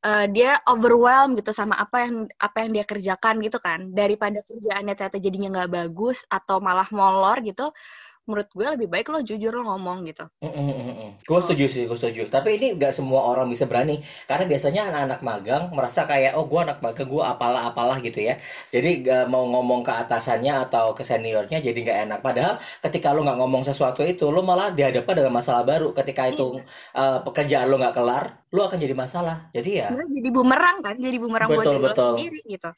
[0.03, 4.93] uh, dia overwhelmed gitu sama apa yang apa yang dia kerjakan gitu kan daripada kerjaannya
[4.93, 7.71] ternyata jadinya nggak bagus atau malah molor gitu
[8.23, 10.23] menurut gue lebih baik lo jujur lo ngomong gitu.
[10.39, 11.09] Mm -mm.
[11.27, 12.31] Gue setuju sih, gue setuju.
[12.31, 16.59] Tapi ini gak semua orang bisa berani karena biasanya anak-anak magang merasa kayak oh gue
[16.63, 18.39] anak magang gue apalah apalah gitu ya.
[18.71, 22.19] Jadi gak mau ngomong ke atasannya atau ke seniornya jadi gak enak.
[22.23, 25.91] Padahal ketika lo nggak ngomong sesuatu itu lo malah dihadapkan dengan masalah baru.
[25.91, 26.63] Ketika itu
[26.95, 29.49] uh, pekerjaan lo nggak kelar, lo akan jadi masalah.
[29.49, 29.89] Jadi ya.
[30.05, 32.05] jadi bumerang kan, jadi bumerang betul, buat betul.
[32.05, 32.69] lo sendiri gitu.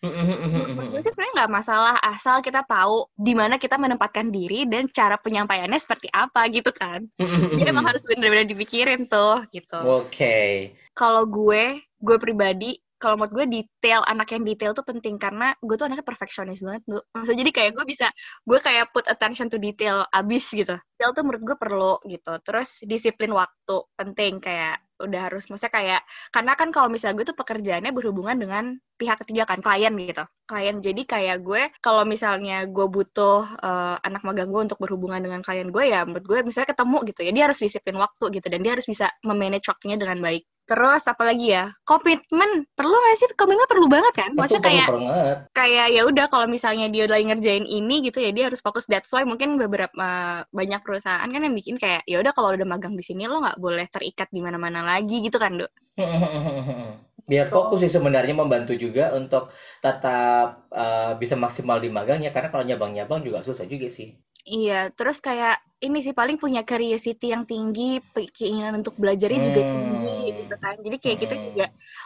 [0.71, 4.87] Menurut gue sih sebenarnya nggak masalah asal kita tahu di mana kita menempatkan diri dan
[4.87, 7.05] cara penyampaian penyampaiannya seperti apa gitu kan.
[7.19, 9.79] Jadi emang harus benar-benar dipikirin tuh gitu.
[9.83, 10.09] Oke.
[10.11, 10.51] Okay.
[10.95, 15.75] Kalau gue, gue pribadi kalau menurut gue detail anak yang detail tuh penting karena gue
[15.75, 18.07] tuh anaknya perfeksionis banget tuh maksudnya jadi kayak gue bisa
[18.47, 22.79] gue kayak put attention to detail abis gitu detail tuh menurut gue perlu gitu terus
[22.87, 27.91] disiplin waktu penting kayak udah harus maksudnya kayak karena kan kalau misalnya gue tuh pekerjaannya
[27.91, 30.23] berhubungan dengan pihak ketiga kan klien gitu.
[30.47, 35.43] Klien jadi kayak gue kalau misalnya gue butuh uh, anak magang gue untuk berhubungan dengan
[35.43, 38.59] klien gue ya menurut gue misalnya ketemu gitu ya dia harus disiplin waktu gitu dan
[38.63, 41.69] dia harus bisa memanage waktunya dengan baik Terus apa lagi ya?
[41.85, 43.27] Komitmen perlu nggak sih?
[43.37, 44.31] Komitmen perlu banget kan?
[44.33, 45.37] Maksudnya kayak banget.
[45.53, 48.89] kayak ya udah kalau misalnya dia lagi ngerjain ini gitu ya dia harus fokus.
[48.89, 52.65] That's why mungkin beberapa uh, banyak perusahaan kan yang bikin kayak ya udah kalau udah
[52.65, 55.71] magang di sini lo nggak boleh terikat di mana-mana lagi gitu kan, Dok?
[57.25, 59.49] biar fokus sih sebenarnya membantu juga untuk
[59.81, 64.13] tetap uh, bisa maksimal di magangnya karena kalau nyabang-nyabang juga susah juga sih.
[64.45, 67.99] Iya, terus kayak ini sih paling punya curiosity yang tinggi,
[68.31, 69.71] keinginan untuk belajarnya juga hmm.
[69.71, 70.75] tinggi gitu kan.
[70.79, 71.23] Jadi kayak hmm.
[71.27, 71.65] kita juga,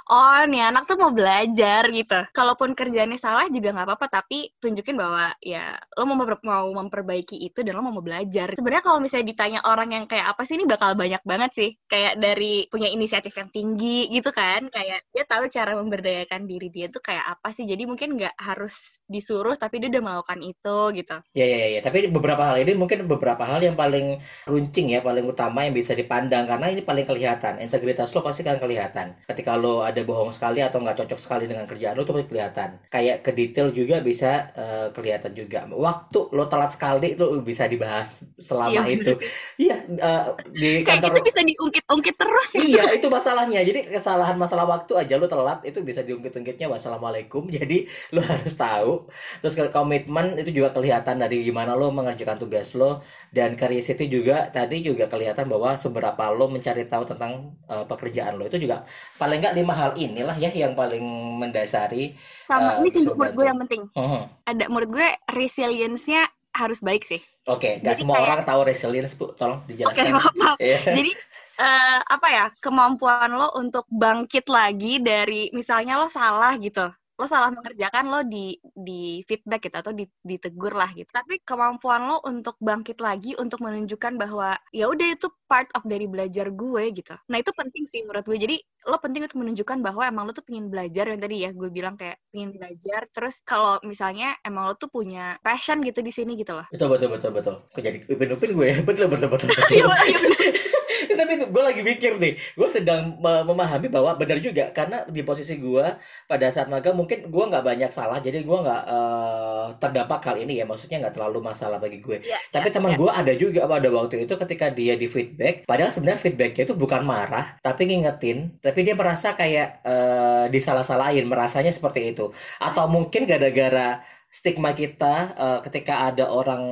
[0.10, 2.19] oh nih anak tuh mau belajar gitu.
[2.34, 7.62] Kalaupun kerjanya salah juga nggak apa-apa, tapi tunjukin bahwa ya lo mau mau memperbaiki itu
[7.62, 8.58] dan lo mau belajar.
[8.58, 11.69] Sebenarnya kalau misalnya ditanya orang yang kayak apa sih ini bakal banyak banget sih.
[11.86, 16.89] Kayak dari punya inisiatif yang tinggi gitu kan, kayak dia tahu cara memberdayakan diri dia
[16.89, 17.69] tuh kayak apa sih.
[17.69, 21.17] Jadi mungkin nggak harus disuruh, tapi dia udah melakukan itu gitu.
[21.38, 21.79] Ya ya ya.
[21.86, 25.93] Tapi beberapa hal ini mungkin beberapa hal yang paling runcing ya, paling utama yang bisa
[25.93, 27.60] dipandang karena ini paling kelihatan.
[27.63, 29.15] Integritas lo pasti akan kelihatan.
[29.26, 32.69] Ketika lo ada bohong sekali atau nggak cocok sekali dengan kerjaan lo itu pasti kelihatan.
[32.91, 35.65] Kayak ke detail juga bisa uh, kelihatan juga.
[35.69, 39.13] Waktu lo telat sekali itu bisa dibahas selama iya, itu.
[39.56, 41.10] Iya, uh, di kantor.
[41.10, 42.48] Kayak itu bisa diungkit-ungkit terus.
[42.60, 43.63] iya, itu masalahnya.
[43.63, 47.48] Jadi kesalahan masalah waktu aja lo telat itu bisa diungkit-ungkitnya wassalamualaikum.
[47.58, 49.08] Jadi lo harus tahu.
[49.41, 53.00] Terus komitmen itu juga kelihatan dari gimana lo mengerjakan tugas lo
[53.32, 58.38] dan dan curiosity juga tadi juga kelihatan bahwa seberapa lo mencari tahu tentang uh, pekerjaan
[58.38, 58.86] lo itu juga
[59.18, 61.02] paling nggak lima hal inilah ya yang paling
[61.42, 62.14] mendasari
[62.46, 64.30] sama uh, ini sih menurut gue yang penting uh-huh.
[64.46, 67.18] ada menurut gue resilience-nya harus baik sih
[67.50, 68.26] oke okay, nggak semua kayak...
[68.30, 70.58] orang tahu resilience bu tolong dijelaskan okay, maaf, maaf.
[70.62, 70.82] Yeah.
[70.94, 71.12] jadi
[71.58, 76.86] uh, apa ya kemampuan lo untuk bangkit lagi dari misalnya lo salah gitu
[77.19, 79.91] lo salah mengerjakan lo di di feedback gitu atau
[80.23, 81.12] ditegur lah gitu.
[81.12, 86.08] Tapi kemampuan lo untuk bangkit lagi untuk menunjukkan bahwa ya udah itu part of dari
[86.08, 87.19] belajar gue gitu.
[87.27, 88.39] Nah itu penting sih menurut gue.
[88.39, 88.55] Jadi
[88.88, 91.99] lo penting untuk menunjukkan bahwa emang lo tuh pengen belajar yang tadi ya gue bilang
[91.99, 93.01] kayak pengen belajar.
[93.12, 96.63] Terus kalau misalnya emang lo tuh punya passion gitu di sini gitu loh.
[96.71, 97.55] Betul betul betul betul.
[97.67, 98.77] Kok jadi upin upin gue ya?
[98.79, 100.79] Betul betul betul betul, betul.
[101.20, 105.58] tapi itu gue lagi mikir nih gue sedang memahami bahwa benar juga karena di posisi
[105.58, 105.86] gue
[106.28, 110.60] pada saat magang mungkin gue nggak banyak salah jadi gue nggak uh, terdampak hal ini
[110.62, 112.98] ya maksudnya nggak terlalu masalah bagi gue ya, tapi ya, teman ya.
[113.00, 117.02] gue ada juga pada waktu itu ketika dia di feedback padahal sebenarnya feedbacknya itu bukan
[117.04, 124.02] marah tapi ngingetin tapi dia merasa kayak uh, disalah-salahin merasanya seperti itu atau mungkin gara-gara
[124.30, 126.63] stigma kita uh, ketika ada orang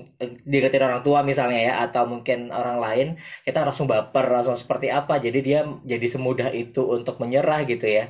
[0.00, 3.08] uh, diingetin orang tua misalnya ya atau mungkin orang lain
[3.44, 5.20] kita langsung baper langsung seperti apa.
[5.20, 8.08] Jadi dia jadi semudah itu untuk menyerah gitu ya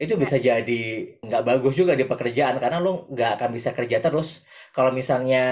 [0.00, 0.82] itu bisa jadi
[1.20, 4.48] nggak bagus juga di pekerjaan karena lo nggak akan bisa kerja terus.
[4.72, 5.44] Kalau misalnya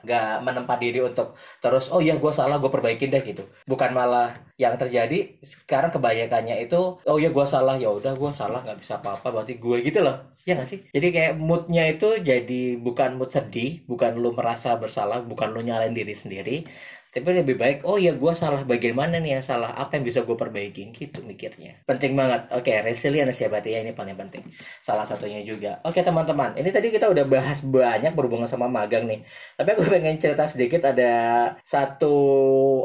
[0.00, 3.44] nggak menempat diri untuk terus oh iya gue salah gue perbaikin deh gitu.
[3.68, 7.76] Bukan malah yang terjadi sekarang kebanyakannya itu oh iya gue salah.
[7.76, 10.16] Ya udah gue salah nggak bisa apa-apa berarti gue gitu loh.
[10.48, 10.88] Ya nggak sih?
[10.88, 15.92] Jadi kayak moodnya itu jadi bukan mood sedih bukan lo merasa bersalah bukan lo nyalain
[15.92, 16.64] diri sendiri
[17.12, 20.24] tapi lebih baik oh ya gue salah bagian mana nih yang salah apa yang bisa
[20.24, 21.84] gue perbaikin gitu mikirnya.
[21.84, 22.48] Penting banget.
[22.56, 24.40] Oke resilience ya berarti ya ini paling penting.
[24.80, 25.76] Salah satunya juga.
[25.84, 29.20] Oke teman-teman ini tadi kita udah bahas banyak berhubungan sama magang nih.
[29.60, 31.12] Tapi aku pengen cerita sedikit ada
[31.60, 32.16] satu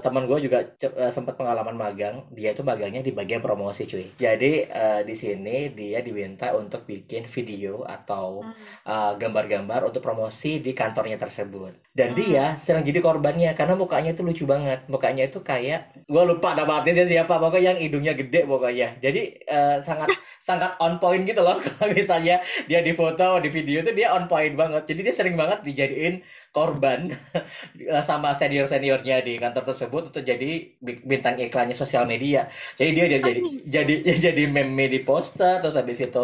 [0.04, 2.28] teman gue juga eh, sempat pengalaman magang.
[2.36, 4.12] Dia itu magangnya di bagian promosi cuy.
[4.20, 8.44] Jadi uh, di sini dia diminta untuk bikin video atau
[8.84, 11.96] uh, gambar-gambar untuk promosi di kantornya tersebut.
[11.96, 14.90] Dan dia sering jadi korbannya karena mukanya itu lucu banget.
[14.90, 18.98] Mukanya itu kayak gue lupa nama artisnya siapa pokoknya yang hidungnya gede pokoknya.
[18.98, 20.10] Jadi uh, sangat
[20.48, 21.62] sangat on point gitu loh.
[21.78, 24.90] Kalau misalnya dia di foto di video itu dia on point banget.
[24.90, 27.06] Jadi dia sering banget dijadiin korban
[28.10, 32.50] sama senior seniornya di kantor tersebut untuk jadi bintang iklannya sosial media.
[32.74, 33.94] Jadi dia dia jadi jadi
[34.34, 36.24] jadi meme di poster terus habis itu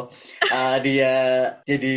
[0.50, 1.14] uh, dia
[1.62, 1.96] jadi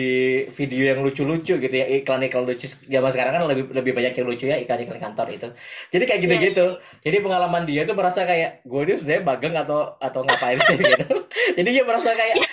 [0.53, 2.69] video yang lucu-lucu gitu ya iklan-iklan lucu.
[2.69, 5.49] Zaman sekarang kan lebih lebih banyak yang lucu ya iklan-iklan kantor itu
[5.91, 7.03] jadi kayak gitu-gitu yeah.
[7.05, 11.07] jadi pengalaman dia tuh merasa kayak gue ini sebenarnya magang atau atau ngapain sih gitu
[11.55, 12.49] jadi dia merasa kayak iya.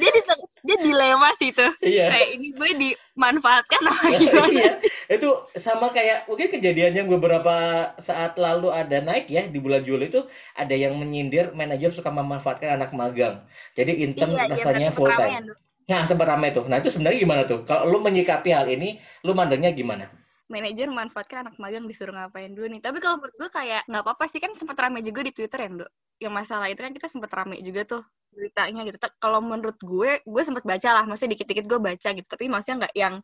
[0.00, 0.20] dia di,
[0.64, 2.06] dia dilema sih tuh iya.
[2.12, 4.72] kayak ini gue dimanfaatkan apa gimana iya.
[5.08, 7.54] itu sama kayak mungkin kejadian yang beberapa
[7.96, 10.24] saat lalu ada naik ya di bulan Juli itu
[10.56, 15.56] ada yang menyindir manajer suka memanfaatkan anak magang jadi intern iya, iya rasanya full time
[15.86, 16.66] Nah, sempat ramai tuh.
[16.66, 17.62] Nah, itu sebenarnya gimana tuh?
[17.62, 20.10] Kalau lu menyikapi hal ini, lu mandangnya gimana?
[20.46, 22.80] Manajer memanfaatkan anak magang disuruh ngapain dulu nih.
[22.82, 25.68] Tapi kalau menurut gue kayak nggak apa-apa sih kan sempat rame juga di Twitter ya,
[25.84, 25.90] Dok.
[26.22, 28.98] Yang masalah itu kan kita sempat rame juga tuh beritanya gitu.
[29.18, 32.28] Kalau menurut gue, gue sempat baca lah, maksudnya dikit-dikit gue baca gitu.
[32.28, 33.14] Tapi maksudnya nggak yang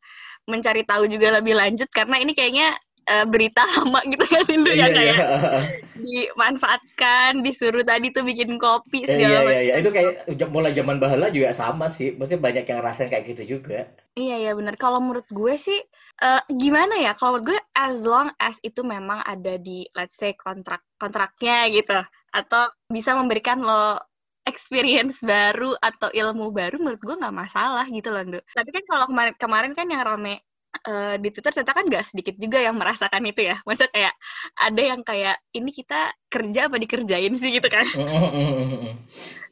[0.51, 2.75] mencari tahu juga lebih lanjut karena ini kayaknya
[3.09, 5.27] uh, berita lama gitu ya sih ya kayak iya.
[6.03, 9.75] dimanfaatkan disuruh tadi tuh bikin kopi segala iya, iya, iya.
[9.79, 12.15] itu kayak mulai zaman bahala juga sama sih.
[12.15, 13.87] Maksudnya banyak yang rasain kayak gitu juga.
[14.19, 15.79] Iya iya benar kalau menurut gue sih
[16.21, 17.15] uh, gimana ya?
[17.15, 21.99] Kalau menurut gue as long as itu memang ada di let's say kontrak kontraknya gitu
[22.33, 24.01] atau bisa memberikan lo
[24.43, 28.41] experience baru atau ilmu baru menurut gue nggak masalah gitu loh Ndo.
[28.51, 30.43] Tapi kan kalau kemarin kemarin kan yang rame
[30.89, 33.57] uh, di Twitter ternyata kan gak sedikit juga yang merasakan itu ya.
[33.65, 34.15] Maksudnya kayak
[34.57, 36.01] ada yang kayak ini kita
[36.33, 37.87] kerja apa dikerjain sih gitu kan.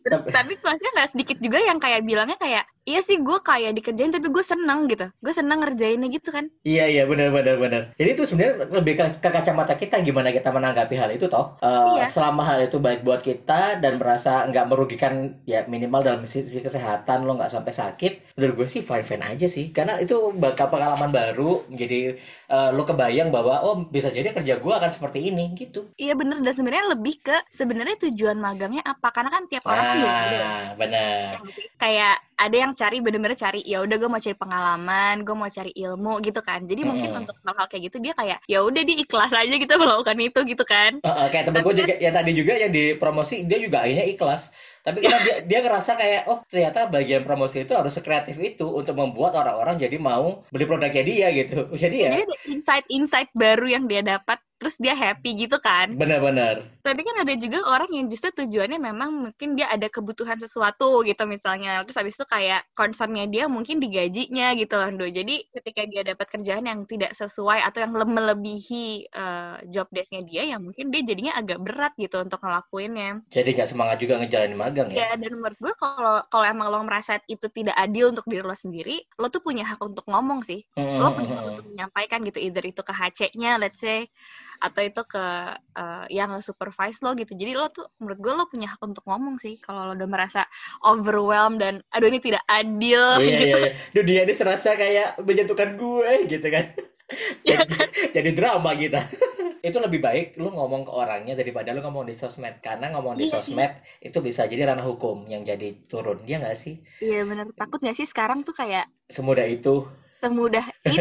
[0.00, 4.10] Terus, tapi kelasnya nggak sedikit juga yang kayak bilangnya kayak iya sih gue kayak dikerjain
[4.10, 5.06] tapi gue seneng gitu.
[5.20, 6.48] Gue seneng ngerjainnya gitu kan.
[6.64, 7.82] Iya iya benar benar benar.
[7.94, 11.60] Jadi itu sebenarnya lebih ke, ke kacamata kita gimana kita menanggapi hal itu toh.
[11.60, 12.08] Uh, iya.
[12.08, 17.28] selama hal itu baik buat kita dan merasa nggak merugikan ya minimal dalam sisi kesehatan
[17.28, 19.68] lo nggak sampai sakit menurut gue sih fine fine aja sih.
[19.70, 22.16] Karena itu bakal pengalaman baru jadi
[22.48, 25.92] uh, lo kebayang bahwa oh bisa jadi kerja gue akan seperti ini gitu.
[26.00, 29.12] Iya bener dan sebenarnya lebih ke sebenarnya tujuan magangnya apa?
[29.12, 29.89] Karena kan tiap orang ah,
[30.76, 31.40] benar.
[31.76, 35.72] Kayak ada yang cari bener-bener cari ya udah gue mau cari pengalaman gue mau cari
[35.76, 36.64] ilmu gitu kan.
[36.64, 36.88] Jadi hmm.
[36.88, 40.40] mungkin untuk hal-hal kayak gitu dia kayak ya udah di ikhlas aja gitu melakukan itu
[40.48, 41.04] gitu kan.
[41.04, 43.84] Uh, uh, kayak temen gue juga kan yang tadi juga yang di promosi dia juga
[43.84, 44.42] akhirnya ikhlas.
[44.80, 48.96] Tapi karena dia dia ngerasa kayak oh ternyata bagian promosi itu harus sekreatif itu untuk
[48.96, 51.68] membuat orang-orang jadi mau beli produknya dia gitu.
[51.80, 55.96] Jadi ya jadi insight-insight baru yang dia dapat terus dia happy gitu kan.
[55.96, 56.60] Benar-benar.
[56.84, 61.24] Tapi kan ada juga orang yang justru tujuannya memang mungkin dia ada kebutuhan sesuatu gitu
[61.24, 61.80] misalnya.
[61.88, 66.26] Terus habis itu kayak concernnya dia mungkin digajinya gitu loh do jadi ketika dia dapat
[66.28, 71.40] kerjaan yang tidak sesuai atau yang melebihi uh, job desknya dia ya mungkin dia jadinya
[71.40, 73.24] agak berat gitu untuk ngelakuinnya.
[73.32, 75.08] Jadi gak semangat juga ngejalanin magang ya?
[75.08, 78.52] Ya dan menurut gue kalau kalau emang lo merasa itu tidak adil untuk diri lo
[78.52, 80.60] sendiri lo tuh punya hak untuk ngomong sih.
[80.76, 81.00] Mm-hmm.
[81.00, 84.04] lo punya hak untuk menyampaikan gitu either itu ke HC-nya let's say
[84.60, 85.24] atau itu ke
[85.56, 87.32] uh, yang supervise lo gitu.
[87.32, 89.56] Jadi lo tuh menurut gue lo punya hak untuk ngomong sih.
[89.56, 90.44] Kalau lo udah merasa
[90.84, 93.44] overwhelmed dan aduh ini tidak adil iya, gitu.
[93.48, 93.72] iya, iya.
[93.96, 96.66] Duh, dia ini serasa kayak menjatuhkan gue gitu kan.
[97.42, 97.90] Jadi, kan?
[98.14, 99.02] jadi drama kita.
[99.66, 102.62] Itu lebih baik lu ngomong ke orangnya daripada lu ngomong di sosmed.
[102.62, 104.08] Karena ngomong di iya sosmed sih.
[104.08, 106.22] itu bisa jadi ranah hukum yang jadi turun.
[106.22, 106.80] Dia nggak sih?
[107.02, 109.84] Iya benar takut nggak sih sekarang tuh kayak semudah itu
[110.20, 110.92] semudah itu.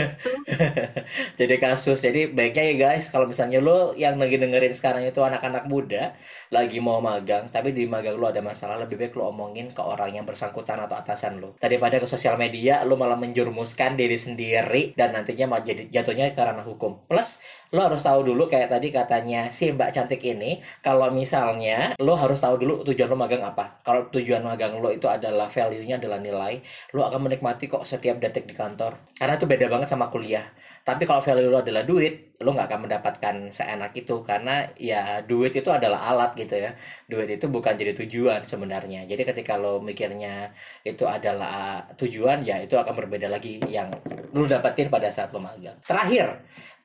[1.39, 1.99] jadi kasus.
[1.99, 6.15] Jadi baiknya ya guys, kalau misalnya lo yang lagi dengerin sekarang itu anak-anak muda
[6.49, 10.15] lagi mau magang, tapi di magang lo ada masalah, lebih baik lo omongin ke orang
[10.15, 11.60] yang bersangkutan atau atasan lo.
[11.60, 16.39] Daripada ke sosial media, lo malah menjurumuskan diri sendiri dan nantinya mau jadi jatuhnya ke
[16.39, 17.03] ranah hukum.
[17.03, 22.17] Plus lo harus tahu dulu kayak tadi katanya si Mbak cantik ini kalau misalnya lo
[22.17, 26.17] harus tahu dulu tujuan lo magang apa kalau tujuan magang lo itu adalah value-nya adalah
[26.17, 26.65] nilai
[26.97, 30.47] lo akan menikmati kok setiap detik di kantor karena itu beda banget sama kuliah.
[30.88, 34.23] Tapi kalau value lo adalah duit lo nggak akan mendapatkan seenak itu.
[34.23, 36.71] Karena ya duit itu adalah alat gitu ya.
[37.03, 39.03] Duit itu bukan jadi tujuan sebenarnya.
[39.12, 40.55] Jadi ketika lo mikirnya
[40.88, 43.91] itu adalah tujuan ya itu akan berbeda lagi yang
[44.32, 45.75] lo dapetin pada saat lo magang.
[45.84, 46.39] Terakhir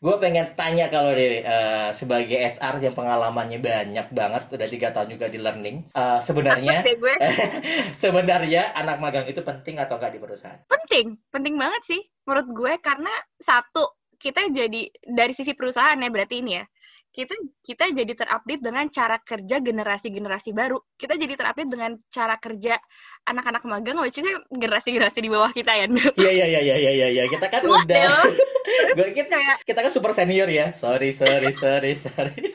[0.04, 5.16] gue pengen tanya kalau di uh, sebagai SR yang pengalamannya banyak banget udah tiga tahun
[5.16, 6.84] juga di learning uh, sebenarnya
[8.04, 10.60] sebenarnya anak magang itu penting atau enggak di perusahaan?
[10.68, 12.72] Penting penting banget sih menurut gue.
[12.84, 16.64] Karena satu kita jadi dari sisi perusahaan ya berarti ini ya
[17.14, 20.82] kita kita jadi terupdate dengan cara kerja generasi-generasi baru.
[20.98, 22.74] Kita jadi terupdate dengan cara kerja
[23.30, 24.18] anak-anak magang, which
[24.50, 25.86] generasi-generasi di bawah kita ya.
[26.20, 27.24] Iya iya iya iya iya iya.
[27.30, 30.74] Kita kan What udah kita, kita kan super senior ya.
[30.74, 32.50] Sorry sorry sorry sorry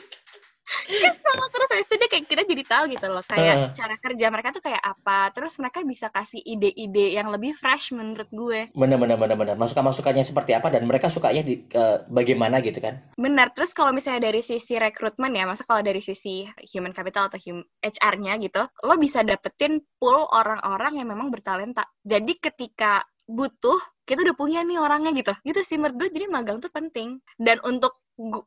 [0.70, 3.68] kan sama terus itu dia kayak kita jadi tahu gitu loh kayak uh.
[3.76, 5.28] cara kerja mereka tuh kayak apa.
[5.36, 8.72] Terus mereka bisa kasih ide-ide yang lebih fresh menurut gue.
[8.72, 9.54] Benar benar benar benar.
[9.60, 12.96] Masukan masukannya seperti apa dan mereka sukanya di uh, bagaimana gitu kan?
[13.20, 13.52] Benar.
[13.52, 17.60] Terus kalau misalnya dari sisi rekrutmen ya masa kalau dari sisi human capital atau hum
[17.84, 21.84] HR-nya gitu lo bisa dapetin pool orang-orang yang memang bertalenta.
[22.00, 25.30] Jadi ketika butuh kita udah punya nih orangnya gitu.
[25.46, 26.08] Gitu sih menurut gue.
[26.10, 27.22] Jadi magang tuh penting.
[27.38, 27.99] Dan untuk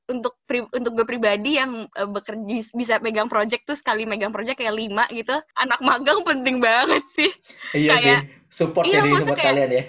[0.06, 4.62] untuk pri, untuk gue pribadi yang uh, bekerja bisa megang project tuh sekali megang project
[4.62, 7.32] kayak lima gitu anak magang penting banget sih
[7.74, 8.18] iya kayak, sih
[8.54, 9.84] support iya, jadi support kayak, kalian ya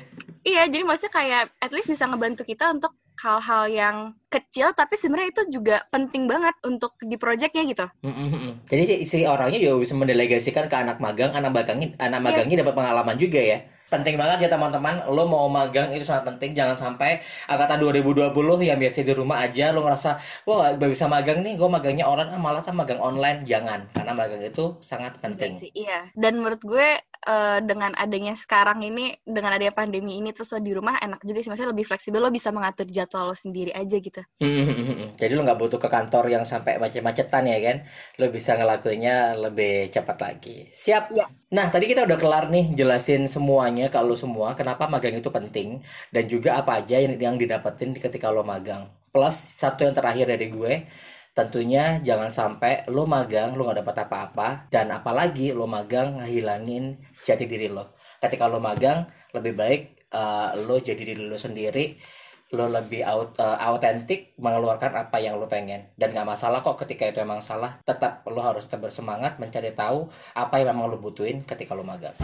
[0.44, 5.30] iya jadi maksudnya kayak at least bisa ngebantu kita untuk hal-hal yang kecil tapi sebenarnya
[5.30, 7.86] itu juga penting banget untuk di projectnya gitu.
[8.02, 8.66] Mm-hmm.
[8.66, 12.62] Jadi si, si orangnya juga bisa mendelegasikan ke anak magang, anak magangnya, anak magangnya yes.
[12.66, 13.58] dapat pengalaman juga ya
[13.94, 15.06] penting banget ya teman-teman.
[15.10, 16.52] Lo mau magang itu sangat penting.
[16.52, 18.34] Jangan sampai angkatan 2020
[18.66, 20.10] yang biasa di rumah aja lo ngerasa
[20.48, 21.54] wah gak bisa magang nih.
[21.54, 23.46] Gue magangnya online ah malah sama magang online.
[23.46, 25.56] Jangan karena magang itu sangat penting.
[25.60, 26.00] iya, iya.
[26.18, 26.88] dan menurut gue
[27.24, 31.38] uh, dengan adanya sekarang ini dengan adanya pandemi ini terus lo di rumah enak juga
[31.40, 31.50] sih.
[31.50, 34.22] Maksudnya lebih fleksibel lo bisa mengatur jadwal lo sendiri aja gitu.
[34.40, 37.76] Hmm, jadi lo nggak butuh ke kantor yang sampai macet-macetan ya kan?
[38.20, 40.68] Lo bisa ngelakuinnya lebih cepat lagi.
[40.70, 41.04] Siap?
[41.14, 41.26] Ya.
[41.54, 45.84] nah tadi kita udah kelar nih jelasin semuanya semuanya kalau semua kenapa magang itu penting
[46.08, 48.88] dan juga apa aja yang yang didapetin ketika lo magang.
[49.12, 50.88] Plus satu yang terakhir dari gue,
[51.36, 56.96] tentunya jangan sampai lo magang lo nggak dapat apa-apa dan apalagi lo magang ngehilangin
[57.28, 57.92] jati diri lo.
[58.24, 59.04] Ketika lo magang
[59.36, 62.00] lebih baik uh, lo jadi diri lo sendiri
[62.54, 63.02] lo lebih
[63.36, 67.82] autentik uh, mengeluarkan apa yang lo pengen dan nggak masalah kok ketika itu emang salah
[67.82, 70.06] tetap lo harus tetap bersemangat mencari tahu
[70.38, 72.14] apa yang memang lo butuhin ketika lo magang.